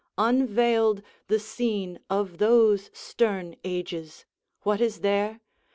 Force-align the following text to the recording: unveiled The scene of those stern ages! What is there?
unveiled 0.17 1.03
The 1.27 1.37
scene 1.39 1.99
of 2.09 2.39
those 2.39 2.89
stern 2.91 3.55
ages! 3.63 4.25
What 4.63 4.81
is 4.81 5.01
there? 5.01 5.41